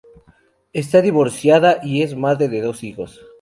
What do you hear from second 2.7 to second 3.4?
hijos.